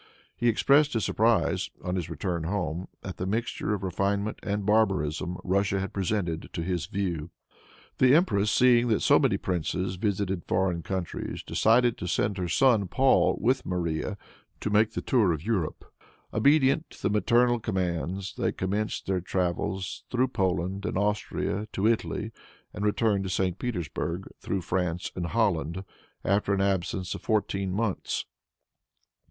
[0.35, 5.37] He expressed his surprise, on his return home, at the mixture of refinement and barbarism
[5.43, 7.29] Russia had presented to his view.
[7.99, 12.87] The empress, seeing that so many princes visited foreign countries, decided to send her son
[12.87, 14.17] Paul, with Maria,
[14.61, 15.85] to make the tour of Europe.
[16.33, 22.31] Obedient to the maternal commands, they commenced their travels through Poland and Austria to Italy,
[22.73, 23.59] and returned to St.
[23.59, 25.83] Petersburg, through France and Holland,
[26.25, 28.25] after an absence of fourteen months.